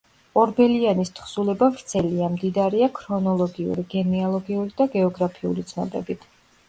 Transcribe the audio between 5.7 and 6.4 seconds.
ცნობებით.